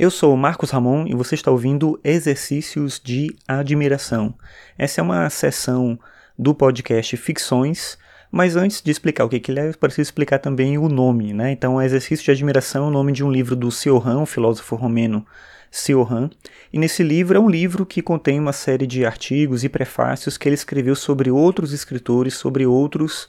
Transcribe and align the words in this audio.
Eu 0.00 0.10
sou 0.10 0.34
Marcos 0.34 0.70
Ramon 0.70 1.06
e 1.06 1.14
você 1.14 1.34
está 1.34 1.50
ouvindo 1.50 2.00
Exercícios 2.02 2.98
de 3.04 3.36
Admiração. 3.46 4.32
Essa 4.78 5.02
é 5.02 5.04
uma 5.04 5.28
sessão 5.28 6.00
do 6.38 6.54
podcast 6.54 7.14
Ficções, 7.18 7.98
mas 8.32 8.56
antes 8.56 8.80
de 8.80 8.90
explicar 8.90 9.26
o 9.26 9.28
que, 9.28 9.38
que 9.38 9.50
ele 9.50 9.60
é, 9.60 9.68
eu 9.68 9.74
preciso 9.74 10.00
explicar 10.00 10.38
também 10.38 10.78
o 10.78 10.88
nome. 10.88 11.34
Né? 11.34 11.52
Então, 11.52 11.82
Exercício 11.82 12.24
de 12.24 12.30
Admiração 12.30 12.86
é 12.86 12.88
o 12.88 12.90
nome 12.90 13.12
de 13.12 13.22
um 13.22 13.30
livro 13.30 13.54
do 13.54 13.70
Cioran, 13.70 14.20
um 14.20 14.24
filósofo 14.24 14.74
romeno 14.74 15.22
Cioran, 15.70 16.30
e 16.72 16.78
nesse 16.78 17.02
livro 17.02 17.36
é 17.36 17.40
um 17.40 17.50
livro 17.50 17.84
que 17.84 18.00
contém 18.00 18.40
uma 18.40 18.54
série 18.54 18.86
de 18.86 19.04
artigos 19.04 19.64
e 19.64 19.68
prefácios 19.68 20.38
que 20.38 20.48
ele 20.48 20.54
escreveu 20.54 20.96
sobre 20.96 21.30
outros 21.30 21.74
escritores, 21.74 22.32
sobre 22.32 22.64
outros 22.64 23.28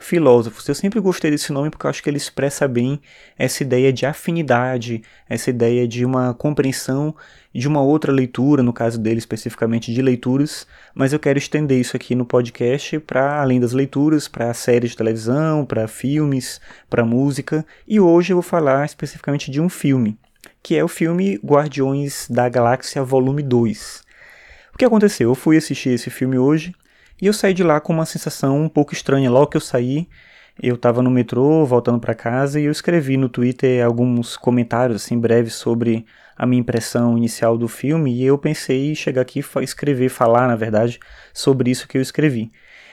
filósofos. 0.00 0.66
Eu 0.66 0.74
sempre 0.74 0.98
gostei 0.98 1.30
desse 1.30 1.52
nome 1.52 1.70
porque 1.70 1.86
eu 1.86 1.90
acho 1.90 2.02
que 2.02 2.10
ele 2.10 2.16
expressa 2.16 2.66
bem 2.66 3.00
essa 3.38 3.62
ideia 3.62 3.92
de 3.92 4.06
afinidade, 4.06 5.02
essa 5.28 5.50
ideia 5.50 5.86
de 5.86 6.04
uma 6.04 6.34
compreensão 6.34 7.14
de 7.54 7.68
uma 7.68 7.82
outra 7.82 8.12
leitura, 8.12 8.62
no 8.62 8.72
caso 8.72 8.98
dele 8.98 9.18
especificamente 9.18 9.92
de 9.92 10.00
leituras, 10.00 10.66
mas 10.94 11.12
eu 11.12 11.18
quero 11.18 11.38
estender 11.38 11.80
isso 11.80 11.96
aqui 11.96 12.14
no 12.14 12.24
podcast 12.24 12.98
para 13.00 13.40
além 13.40 13.60
das 13.60 13.72
leituras, 13.72 14.28
para 14.28 14.54
séries 14.54 14.92
de 14.92 14.96
televisão, 14.96 15.64
para 15.64 15.88
filmes, 15.88 16.60
para 16.88 17.04
música, 17.04 17.66
e 17.86 18.00
hoje 18.00 18.32
eu 18.32 18.36
vou 18.36 18.42
falar 18.42 18.86
especificamente 18.86 19.50
de 19.50 19.60
um 19.60 19.68
filme, 19.68 20.16
que 20.62 20.76
é 20.76 20.84
o 20.84 20.88
filme 20.88 21.40
Guardiões 21.44 22.28
da 22.30 22.48
Galáxia 22.48 23.02
Volume 23.02 23.42
2. 23.42 24.04
O 24.72 24.78
que 24.78 24.84
aconteceu? 24.84 25.30
Eu 25.30 25.34
fui 25.34 25.56
assistir 25.56 25.90
esse 25.90 26.08
filme 26.08 26.38
hoje 26.38 26.72
e 27.20 27.26
eu 27.26 27.32
saí 27.32 27.54
de 27.54 27.62
lá 27.62 27.80
com 27.80 27.92
uma 27.92 28.06
sensação 28.06 28.60
um 28.62 28.68
pouco 28.68 28.92
estranha. 28.92 29.30
Logo 29.30 29.48
que 29.48 29.56
eu 29.56 29.60
saí, 29.60 30.08
eu 30.62 30.74
estava 30.74 31.02
no 31.02 31.10
metrô, 31.10 31.64
voltando 31.64 31.98
para 31.98 32.14
casa, 32.14 32.60
e 32.60 32.64
eu 32.64 32.72
escrevi 32.72 33.16
no 33.16 33.28
Twitter 33.28 33.84
alguns 33.84 34.36
comentários 34.36 35.02
assim 35.02 35.18
breves 35.18 35.54
sobre 35.54 36.04
a 36.36 36.46
minha 36.46 36.60
impressão 36.60 37.16
inicial 37.18 37.58
do 37.58 37.68
filme, 37.68 38.14
e 38.14 38.24
eu 38.24 38.38
pensei 38.38 38.92
em 38.92 38.94
chegar 38.94 39.22
aqui 39.22 39.40
e 39.40 39.64
escrever, 39.64 40.08
falar, 40.08 40.48
na 40.48 40.56
verdade, 40.56 40.98
sobre 41.34 41.70
isso 41.70 41.86
que 41.86 41.98
eu 41.98 42.02
escrevi. 42.02 42.50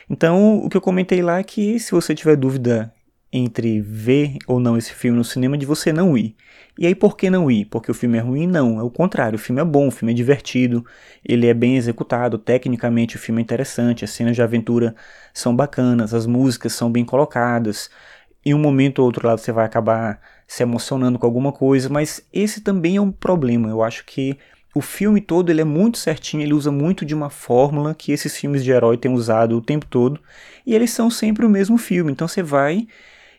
Então, 0.10 0.60
o 0.60 0.70
que 0.70 0.78
eu 0.78 0.82
comentei 0.82 1.22
lá 1.22 1.40
é 1.40 1.44
que 1.44 1.80
se 1.80 1.92
você 1.92 2.16
tiver 2.16 2.36
dúvida 2.36 2.94
entre 3.32 3.82
ver 3.82 4.38
ou 4.48 4.60
não 4.60 4.78
esse 4.78 4.94
filme 4.94 5.18
no 5.18 5.24
cinema 5.24 5.58
de 5.58 5.66
você 5.66 5.92
não 5.92 6.18
ir. 6.18 6.36
E 6.80 6.86
aí 6.86 6.94
por 6.94 7.18
que 7.18 7.30
não 7.30 7.50
ir? 7.50 7.66
Porque 7.66 7.90
o 7.90 7.94
filme 7.94 8.18
é 8.18 8.22
ruim? 8.22 8.46
Não, 8.46 8.80
é 8.80 8.84
o 8.84 8.90
contrário, 8.90 9.36
o 9.36 9.40
filme 9.40 9.60
é 9.60 9.66
bom, 9.66 9.88
o 9.88 9.92
filme 9.92 10.14
é 10.14 10.16
divertido, 10.16 10.86
ele 11.26 11.48
é 11.48 11.54
bem 11.54 11.76
executado, 11.76 12.38
tecnicamente 12.38 13.16
o 13.16 13.20
filme 13.20 13.42
é 13.42 13.44
interessante, 13.44 14.06
as 14.06 14.12
cenas 14.12 14.36
de 14.36 14.42
aventura 14.42 14.96
são 15.34 15.56
bacanas, 15.56 16.14
as 16.14 16.26
músicas 16.26 16.74
são 16.74 16.92
bem 16.92 17.04
colocadas, 17.04 17.90
em 18.46 18.54
um 18.54 18.60
momento 18.60 19.00
ou 19.00 19.06
outro 19.06 19.28
lado 19.28 19.40
você 19.40 19.52
vai 19.52 19.66
acabar 19.66 20.22
se 20.48 20.64
emocionando 20.64 21.18
com 21.18 21.26
alguma 21.26 21.52
coisa, 21.52 21.90
mas 21.90 22.26
esse 22.32 22.62
também 22.62 22.96
é 22.96 23.02
um 23.02 23.12
problema, 23.12 23.70
eu 23.70 23.84
acho 23.84 24.06
que 24.06 24.38
o 24.76 24.82
filme 24.82 25.20
todo 25.20 25.50
ele 25.50 25.62
é 25.62 25.66
muito 25.66 25.98
certinho, 25.98 26.44
ele 26.44 26.54
usa 26.54 26.72
muito 26.72 27.04
de 27.04 27.16
uma 27.16 27.32
fórmula 27.32 27.96
que 27.96 28.12
esses 28.12 28.38
filmes 28.38 28.64
de 28.64 28.72
herói 28.72 28.98
têm 28.98 29.12
usado 29.12 29.58
o 29.58 29.62
tempo 29.62 29.88
todo, 29.88 30.20
e 30.66 30.76
eles 30.76 30.92
são 30.92 31.10
sempre 31.10 31.44
o 31.44 31.50
mesmo 31.50 31.78
filme, 31.78 32.12
então 32.12 32.28
você 32.28 32.44
vai 32.44 32.88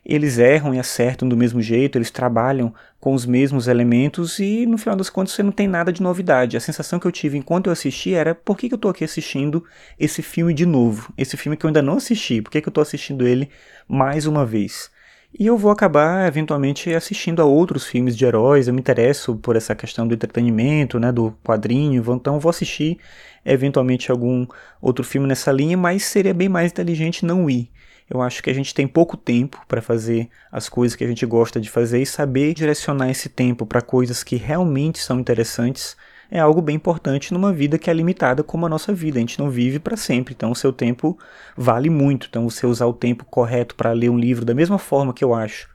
eles 0.08 0.38
erram 0.38 0.74
e 0.74 0.78
acertam 0.78 1.28
do 1.28 1.36
mesmo 1.36 1.60
jeito, 1.60 1.98
eles 1.98 2.10
trabalham 2.10 2.72
com 2.98 3.12
os 3.12 3.26
mesmos 3.26 3.68
elementos 3.68 4.38
e 4.38 4.64
no 4.64 4.78
final 4.78 4.96
das 4.96 5.10
contas 5.10 5.34
você 5.34 5.42
não 5.42 5.52
tem 5.52 5.68
nada 5.68 5.92
de 5.92 6.02
novidade. 6.02 6.56
A 6.56 6.60
sensação 6.60 6.98
que 6.98 7.06
eu 7.06 7.12
tive 7.12 7.36
enquanto 7.36 7.66
eu 7.66 7.72
assisti 7.72 8.14
era 8.14 8.34
por 8.34 8.56
que, 8.56 8.68
que 8.68 8.74
eu 8.74 8.78
estou 8.78 8.90
aqui 8.90 9.04
assistindo 9.04 9.62
esse 10.00 10.22
filme 10.22 10.54
de 10.54 10.64
novo? 10.64 11.12
Esse 11.18 11.36
filme 11.36 11.58
que 11.58 11.66
eu 11.66 11.68
ainda 11.68 11.82
não 11.82 11.98
assisti, 11.98 12.40
por 12.40 12.50
que, 12.50 12.62
que 12.62 12.68
eu 12.68 12.70
estou 12.70 12.80
assistindo 12.80 13.28
ele 13.28 13.50
mais 13.86 14.26
uma 14.26 14.46
vez? 14.46 14.90
E 15.32 15.46
eu 15.46 15.56
vou 15.58 15.70
acabar 15.70 16.26
eventualmente 16.26 16.92
assistindo 16.94 17.42
a 17.42 17.44
outros 17.44 17.86
filmes 17.86 18.16
de 18.16 18.24
heróis. 18.24 18.66
Eu 18.66 18.74
me 18.74 18.80
interesso 18.80 19.36
por 19.36 19.56
essa 19.56 19.74
questão 19.74 20.08
do 20.08 20.14
entretenimento, 20.14 20.98
né, 20.98 21.12
do 21.12 21.32
quadrinho. 21.44 22.02
Então 22.14 22.40
vou 22.40 22.50
assistir 22.50 22.98
eventualmente 23.44 24.10
algum 24.10 24.46
outro 24.80 25.04
filme 25.04 25.28
nessa 25.28 25.52
linha, 25.52 25.76
mas 25.76 26.04
seria 26.04 26.34
bem 26.34 26.48
mais 26.48 26.72
inteligente 26.72 27.24
não 27.24 27.48
ir. 27.48 27.70
Eu 28.10 28.22
acho 28.22 28.42
que 28.42 28.48
a 28.48 28.54
gente 28.54 28.74
tem 28.74 28.88
pouco 28.88 29.16
tempo 29.18 29.62
para 29.68 29.82
fazer 29.82 30.30
as 30.50 30.68
coisas 30.68 30.96
que 30.96 31.04
a 31.04 31.06
gente 31.06 31.26
gosta 31.26 31.60
de 31.60 31.68
fazer 31.68 32.00
e 32.00 32.06
saber 32.06 32.54
direcionar 32.54 33.10
esse 33.10 33.28
tempo 33.28 33.66
para 33.66 33.82
coisas 33.82 34.24
que 34.24 34.36
realmente 34.36 34.98
são 34.98 35.20
interessantes 35.20 35.94
é 36.30 36.38
algo 36.38 36.60
bem 36.60 36.76
importante 36.76 37.32
numa 37.32 37.52
vida 37.52 37.78
que 37.78 37.88
é 37.90 37.92
limitada 37.92 38.42
como 38.42 38.66
a 38.66 38.68
nossa 38.68 38.92
vida. 38.92 39.18
A 39.18 39.20
gente 39.20 39.38
não 39.38 39.50
vive 39.50 39.78
para 39.78 39.96
sempre, 39.96 40.34
então 40.34 40.50
o 40.50 40.56
seu 40.56 40.72
tempo 40.72 41.18
vale 41.56 41.88
muito. 41.88 42.26
Então 42.28 42.48
você 42.48 42.66
usar 42.66 42.86
o 42.86 42.92
tempo 42.92 43.24
correto 43.24 43.74
para 43.74 43.92
ler 43.92 44.10
um 44.10 44.18
livro 44.18 44.44
da 44.44 44.54
mesma 44.54 44.78
forma 44.78 45.12
que 45.14 45.24
eu 45.24 45.34
acho 45.34 45.68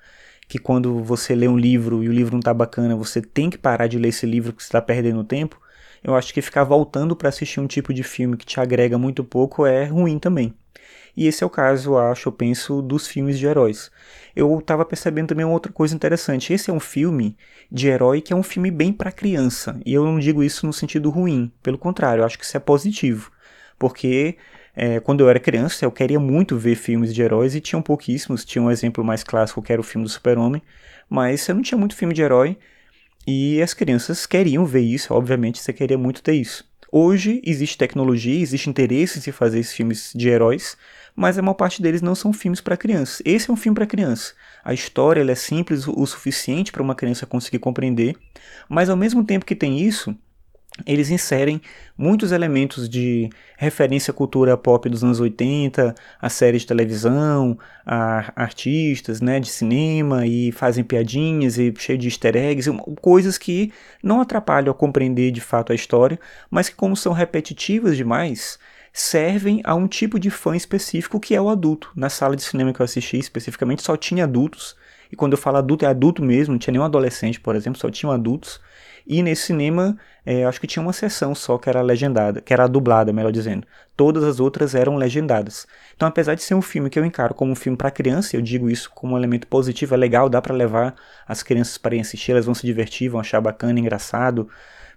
que 0.47 0.59
quando 0.59 1.03
você 1.03 1.33
lê 1.33 1.47
um 1.47 1.57
livro 1.57 2.03
e 2.03 2.09
o 2.09 2.13
livro 2.13 2.33
não 2.33 2.39
está 2.39 2.53
bacana, 2.53 2.95
você 2.95 3.21
tem 3.21 3.49
que 3.49 3.57
parar 3.57 3.87
de 3.87 3.97
ler 3.97 4.09
esse 4.09 4.25
livro 4.25 4.53
que 4.53 4.61
você 4.61 4.67
está 4.67 4.81
perdendo 4.81 5.23
tempo. 5.23 5.59
Eu 6.03 6.15
acho 6.15 6.33
que 6.33 6.41
ficar 6.41 6.63
voltando 6.63 7.15
para 7.15 7.29
assistir 7.29 7.59
um 7.59 7.67
tipo 7.67 7.93
de 7.93 8.03
filme 8.03 8.37
que 8.37 8.45
te 8.45 8.59
agrega 8.59 8.97
muito 8.97 9.23
pouco 9.23 9.65
é 9.65 9.85
ruim 9.85 10.19
também. 10.19 10.53
E 11.15 11.27
esse 11.27 11.43
é 11.43 11.47
o 11.47 11.49
caso, 11.49 11.97
acho, 11.97 12.27
eu 12.27 12.33
penso, 12.33 12.81
dos 12.81 13.07
filmes 13.07 13.37
de 13.37 13.45
heróis. 13.45 13.91
Eu 14.35 14.57
estava 14.57 14.83
percebendo 14.83 15.27
também 15.27 15.45
uma 15.45 15.53
outra 15.53 15.71
coisa 15.71 15.93
interessante. 15.93 16.51
Esse 16.51 16.71
é 16.71 16.73
um 16.73 16.79
filme 16.79 17.37
de 17.71 17.87
herói 17.87 18.19
que 18.19 18.33
é 18.33 18.35
um 18.35 18.41
filme 18.41 18.71
bem 18.71 18.91
para 18.91 19.11
criança. 19.11 19.79
E 19.85 19.93
eu 19.93 20.03
não 20.03 20.19
digo 20.19 20.43
isso 20.43 20.65
no 20.65 20.73
sentido 20.73 21.09
ruim. 21.09 21.51
Pelo 21.61 21.77
contrário, 21.77 22.23
acho 22.23 22.37
que 22.37 22.45
isso 22.45 22.57
é 22.57 22.59
positivo. 22.59 23.31
Porque 23.77 24.37
é, 24.75 24.99
quando 24.99 25.21
eu 25.21 25.29
era 25.29 25.39
criança, 25.39 25.85
eu 25.85 25.91
queria 25.91 26.19
muito 26.19 26.57
ver 26.57 26.75
filmes 26.75 27.13
de 27.13 27.21
heróis 27.21 27.53
e 27.53 27.61
tinham 27.61 27.81
pouquíssimos. 27.81 28.43
Tinha 28.43 28.63
um 28.63 28.71
exemplo 28.71 29.03
mais 29.03 29.23
clássico 29.23 29.61
que 29.61 29.71
era 29.71 29.81
o 29.81 29.83
filme 29.83 30.05
do 30.05 30.09
Super-Homem. 30.09 30.63
Mas 31.07 31.47
eu 31.47 31.53
não 31.53 31.61
tinha 31.61 31.77
muito 31.77 31.95
filme 31.95 32.13
de 32.13 32.23
herói. 32.23 32.57
E 33.25 33.61
as 33.61 33.73
crianças 33.73 34.25
queriam 34.25 34.65
ver 34.65 34.81
isso, 34.81 35.13
obviamente, 35.13 35.59
você 35.59 35.71
queria 35.71 35.97
muito 35.97 36.21
ter 36.21 36.33
isso. 36.33 36.65
Hoje 36.91 37.41
existe 37.43 37.77
tecnologia, 37.77 38.39
existe 38.39 38.69
interesse 38.69 39.27
em 39.27 39.31
fazer 39.31 39.59
esses 39.59 39.73
filmes 39.73 40.11
de 40.13 40.29
heróis, 40.29 40.77
mas 41.15 41.37
a 41.37 41.41
maior 41.41 41.53
parte 41.53 41.81
deles 41.81 42.01
não 42.01 42.15
são 42.15 42.33
filmes 42.33 42.61
para 42.61 42.77
crianças. 42.77 43.21
Esse 43.25 43.49
é 43.49 43.53
um 43.53 43.57
filme 43.57 43.75
para 43.75 43.85
criança. 43.85 44.33
A 44.63 44.73
história 44.73 45.29
é 45.29 45.35
simples 45.35 45.87
o 45.87 46.05
suficiente 46.05 46.71
para 46.71 46.81
uma 46.81 46.95
criança 46.95 47.25
conseguir 47.25 47.59
compreender, 47.59 48.15
mas 48.67 48.89
ao 48.89 48.97
mesmo 48.97 49.23
tempo 49.23 49.45
que 49.45 49.55
tem 49.55 49.79
isso, 49.79 50.15
eles 50.87 51.11
inserem 51.11 51.61
muitos 51.95 52.31
elementos 52.31 52.89
de 52.89 53.29
referência 53.57 54.09
à 54.09 54.13
cultura 54.13 54.57
pop 54.57 54.89
dos 54.89 55.03
anos 55.03 55.19
80, 55.19 55.93
a 56.19 56.29
séries 56.29 56.61
de 56.63 56.67
televisão, 56.67 57.57
a 57.85 58.33
artistas 58.35 59.21
né, 59.21 59.39
de 59.39 59.49
cinema, 59.49 60.25
e 60.25 60.51
fazem 60.51 60.83
piadinhas 60.83 61.59
e 61.59 61.71
cheio 61.77 61.99
de 61.99 62.07
easter 62.07 62.35
eggs, 62.35 62.71
coisas 63.01 63.37
que 63.37 63.71
não 64.01 64.19
atrapalham 64.19 64.71
a 64.71 64.75
compreender 64.75 65.31
de 65.31 65.41
fato 65.41 65.71
a 65.71 65.75
história, 65.75 66.19
mas 66.49 66.69
que 66.69 66.75
como 66.75 66.95
são 66.95 67.13
repetitivas 67.13 67.95
demais, 67.95 68.57
servem 68.93 69.59
a 69.63 69.73
um 69.73 69.87
tipo 69.87 70.19
de 70.19 70.29
fã 70.29 70.55
específico 70.55 71.19
que 71.19 71.33
é 71.33 71.41
o 71.41 71.49
adulto. 71.49 71.91
Na 71.95 72.09
sala 72.09 72.35
de 72.35 72.43
cinema 72.43 72.71
que 72.71 72.79
eu 72.79 72.83
assisti, 72.83 73.17
especificamente, 73.17 73.81
só 73.81 73.97
tinha 73.97 74.25
adultos. 74.25 74.75
E 75.11 75.15
quando 75.15 75.33
eu 75.33 75.37
falo 75.37 75.57
adulto, 75.57 75.83
é 75.83 75.87
adulto 75.87 76.23
mesmo, 76.23 76.53
não 76.53 76.59
tinha 76.59 76.71
nenhum 76.71 76.85
adolescente, 76.85 77.39
por 77.39 77.55
exemplo, 77.55 77.79
só 77.79 77.89
tinham 77.89 78.11
adultos. 78.11 78.61
E 79.05 79.21
nesse 79.21 79.47
cinema, 79.47 79.97
é, 80.25 80.45
acho 80.45 80.61
que 80.61 80.67
tinha 80.67 80.81
uma 80.81 80.93
sessão 80.93 81.35
só 81.35 81.57
que 81.57 81.67
era 81.67 81.81
legendada, 81.81 82.39
que 82.39 82.53
era 82.53 82.67
dublada, 82.67 83.11
melhor 83.11 83.31
dizendo. 83.31 83.67
Todas 83.97 84.23
as 84.23 84.39
outras 84.39 84.75
eram 84.75 84.95
legendadas. 84.95 85.67
Então, 85.95 86.07
apesar 86.07 86.35
de 86.35 86.43
ser 86.43 86.53
um 86.53 86.61
filme 86.61 86.89
que 86.89 86.97
eu 86.97 87.05
encaro 87.05 87.33
como 87.33 87.51
um 87.51 87.55
filme 87.55 87.77
para 87.77 87.91
criança, 87.91 88.35
eu 88.37 88.41
digo 88.41 88.69
isso 88.69 88.89
como 88.91 89.15
um 89.15 89.17
elemento 89.17 89.47
positivo, 89.47 89.93
é 89.93 89.97
legal, 89.97 90.29
dá 90.29 90.41
para 90.41 90.53
levar 90.53 90.95
as 91.27 91.43
crianças 91.43 91.77
para 91.77 91.95
ir 91.95 91.99
assistir, 91.99 92.31
elas 92.31 92.45
vão 92.45 92.55
se 92.55 92.65
divertir, 92.65 93.09
vão 93.09 93.19
achar 93.19 93.41
bacana, 93.41 93.79
engraçado, 93.79 94.47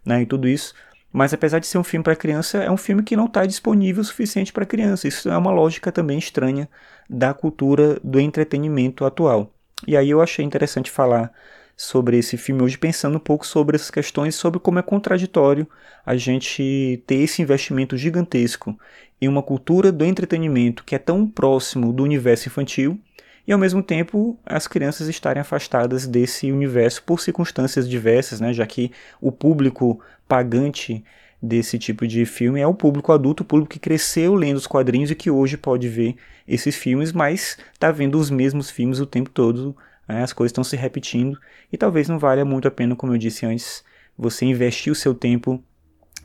né, 0.05 0.23
e 0.23 0.27
tudo 0.27 0.47
isso. 0.47 0.73
Mas 1.17 1.33
apesar 1.33 1.61
de 1.61 1.67
ser 1.67 1.79
um 1.79 1.83
filme 1.83 2.05
para 2.05 2.15
criança, 2.15 2.59
é 2.59 2.71
um 2.71 2.77
filme 2.77 3.03
que 3.03 3.17
não 3.17 3.25
está 3.25 3.47
disponível 3.47 4.03
o 4.03 4.05
suficiente 4.05 4.53
para 4.53 4.67
criança. 4.67 5.09
Isso 5.09 5.31
é 5.31 5.39
uma 5.39 5.51
lógica 5.51 5.91
também 5.91 6.19
estranha 6.19 6.69
da 7.09 7.33
cultura 7.33 7.99
do 8.05 8.21
entretenimento 8.21 9.03
atual. 9.03 9.51
E 9.87 9.97
aí 9.97 10.11
eu 10.11 10.21
achei 10.21 10.45
interessante 10.45 10.91
falar 10.91 11.33
sobre 11.75 12.19
esse 12.19 12.37
filme 12.37 12.63
hoje, 12.63 12.77
pensando 12.77 13.17
um 13.17 13.19
pouco 13.19 13.47
sobre 13.47 13.77
essas 13.77 13.91
questões, 13.91 14.35
sobre 14.35 14.61
como 14.61 14.79
é 14.79 14.83
contraditório 14.83 15.67
a 16.05 16.17
gente 16.17 17.03
ter 17.07 17.15
esse 17.15 17.41
investimento 17.41 17.97
gigantesco 17.97 18.79
em 19.19 19.27
uma 19.27 19.43
cultura 19.43 19.91
do 19.91 20.05
entretenimento 20.05 20.85
que 20.85 20.95
é 20.95 20.99
tão 20.99 21.27
próximo 21.27 21.95
do 21.95 22.03
universo 22.03 22.51
infantil 22.51 23.01
e 23.47 23.53
ao 23.53 23.59
mesmo 23.59 23.83
tempo 23.83 24.39
as 24.45 24.67
crianças 24.67 25.09
estarem 25.09 25.41
afastadas 25.41 26.07
desse 26.07 26.51
universo 26.51 27.03
por 27.03 27.21
circunstâncias 27.21 27.89
diversas, 27.89 28.41
né, 28.41 28.53
já 28.53 28.67
que 28.67 28.91
o 29.21 29.31
público 29.31 30.01
pagante 30.27 31.05
desse 31.41 31.79
tipo 31.79 32.07
de 32.07 32.25
filme 32.25 32.61
é 32.61 32.67
o 32.67 32.75
público 32.75 33.13
adulto, 33.13 33.43
o 33.43 33.47
público 33.47 33.73
que 33.73 33.79
cresceu 33.79 34.35
lendo 34.35 34.57
os 34.57 34.67
quadrinhos 34.67 35.11
e 35.11 35.15
que 35.15 35.31
hoje 35.31 35.57
pode 35.57 35.89
ver 35.89 36.17
esses 36.49 36.75
filmes, 36.75 37.13
mas 37.13 37.59
está 37.73 37.93
vendo 37.93 38.19
os 38.19 38.31
mesmos 38.31 38.71
filmes 38.71 38.99
o 38.99 39.07
tempo 39.07 39.31
todo, 39.31 39.77
né, 40.09 40.23
as 40.23 40.33
coisas 40.33 40.51
estão 40.51 40.65
se 40.65 40.77
repetindo 40.77 41.39
e 41.73 41.77
talvez 41.77 42.09
não 42.09 42.19
valha 42.19 42.45
muito 42.45 42.67
a 42.67 42.71
pena, 42.71 42.97
como 42.97 43.13
eu 43.13 43.19
disse 43.19 43.47
antes, 43.47 43.85
você 44.19 44.45
investir 44.47 44.93
o 44.93 44.97
seu 44.97 45.15
tempo 45.15 45.63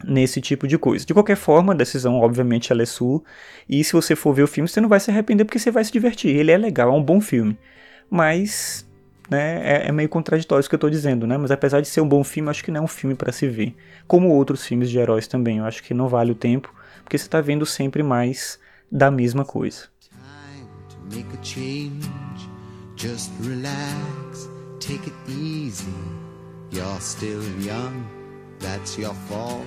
nesse 0.03 0.42
tipo 0.42 0.68
de 0.68 0.77
coisa. 0.77 1.06
De 1.06 1.13
qualquer 1.13 1.38
forma, 1.38 1.74
a 1.74 1.75
decisão, 1.75 2.15
obviamente, 2.15 2.71
ela 2.71 2.81
é 2.81 2.86
sua. 2.86 3.21
E 3.68 3.83
se 3.83 3.94
você 3.94 4.15
for 4.15 4.33
ver 4.33 4.44
o 4.44 4.48
filme, 4.48 4.68
você 4.68 4.81
não 4.81 4.89
vai 4.89 5.00
se 5.00 5.12
arrepender 5.12 5.45
porque 5.45 5.59
você 5.59 5.71
vai 5.71 5.83
se 5.83 5.92
divertir. 5.92 6.36
Ele 6.36 6.51
é 6.51 6.57
legal, 6.57 6.89
é 6.89 6.98
um 6.98 7.03
bom 7.03 7.21
filme. 7.21 7.57
Mas 8.09 8.86
né, 9.30 9.62
é, 9.63 9.88
é 9.88 9.92
meio 9.94 10.09
contraditório 10.09 10.59
isso 10.59 10.68
que 10.68 10.75
eu 10.75 10.77
estou 10.77 10.89
dizendo, 10.89 11.25
né? 11.25 11.38
Mas 11.38 11.51
apesar 11.51 11.80
de 11.80 11.88
ser 11.88 12.01
um 12.01 12.07
bom 12.07 12.21
filme, 12.21 12.50
acho 12.50 12.63
que 12.63 12.69
não 12.69 12.81
é 12.81 12.83
um 12.83 12.88
filme 12.88 13.15
para 13.15 13.31
se 13.31 13.48
ver. 13.48 13.74
Como 14.06 14.27
outros 14.27 14.65
filmes 14.65 14.89
de 14.89 15.00
heróis 15.00 15.25
também, 15.25 15.59
eu 15.59 15.65
acho 15.65 15.81
que 15.81 15.94
não 15.94 16.09
vale 16.09 16.31
o 16.31 16.36
tempo, 16.36 16.74
porque 17.03 17.18
você 17.18 17.25
está 17.25 17.39
vendo 17.39 17.65
sempre 17.65 18.03
mais 18.03 18.59
da 18.92 19.09
mesma 19.09 19.45
coisa. 19.45 19.89
Just 22.98 23.31
relax, 23.42 24.48
take 24.80 25.09
it 25.09 25.15
easy. 25.27 25.92
You're 26.71 27.01
still 27.01 27.42
young, 27.59 28.06
that's 28.59 28.95
your 28.95 29.15
fault. 29.27 29.65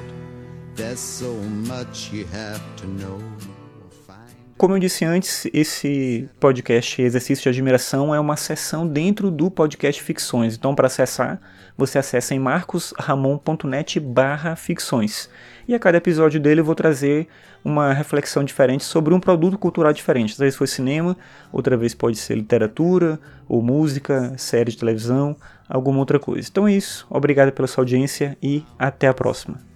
Como 4.56 4.74
eu 4.74 4.78
disse 4.80 5.04
antes, 5.04 5.46
esse 5.52 6.28
podcast 6.40 7.00
Exercício 7.00 7.44
de 7.44 7.48
Admiração 7.50 8.12
é 8.14 8.18
uma 8.18 8.36
seção 8.36 8.86
dentro 8.86 9.30
do 9.30 9.50
podcast 9.50 10.02
Ficções. 10.02 10.56
Então, 10.56 10.74
para 10.74 10.88
acessar, 10.88 11.40
você 11.76 11.98
acessa 11.98 12.34
em 12.34 12.40
marcosramon.net 12.40 14.00
barra 14.00 14.56
ficções. 14.56 15.30
E 15.68 15.74
a 15.74 15.78
cada 15.78 15.98
episódio 15.98 16.40
dele 16.40 16.60
eu 16.60 16.64
vou 16.64 16.74
trazer 16.74 17.28
uma 17.64 17.92
reflexão 17.92 18.42
diferente 18.42 18.82
sobre 18.82 19.14
um 19.14 19.20
produto 19.20 19.56
cultural 19.56 19.92
diferente. 19.92 20.32
Às 20.32 20.38
vezes 20.38 20.56
foi 20.56 20.66
cinema, 20.66 21.16
outra 21.52 21.76
vez 21.76 21.94
pode 21.94 22.16
ser 22.16 22.34
literatura, 22.34 23.20
ou 23.48 23.62
música, 23.62 24.32
série 24.36 24.72
de 24.72 24.78
televisão, 24.78 25.36
alguma 25.68 26.00
outra 26.00 26.18
coisa. 26.18 26.48
Então 26.50 26.66
é 26.66 26.72
isso. 26.72 27.06
Obrigado 27.10 27.52
pela 27.52 27.68
sua 27.68 27.82
audiência 27.82 28.36
e 28.42 28.64
até 28.76 29.06
a 29.06 29.14
próxima. 29.14 29.73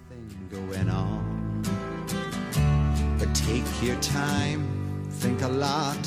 Think 5.19 5.41
a 5.41 5.47
lot. 5.47 6.05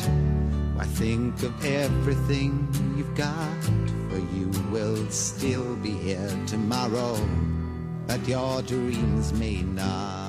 Why 0.75 0.85
think 0.85 1.43
of 1.43 1.65
everything 1.65 2.67
you've 2.97 3.15
got? 3.15 3.65
For 4.09 4.19
you 4.35 4.51
will 4.71 5.09
still 5.11 5.77
be 5.77 5.91
here 5.91 6.31
tomorrow, 6.47 7.17
but 8.07 8.27
your 8.27 8.63
dreams 8.63 9.33
may 9.35 9.63
not. 9.63 10.22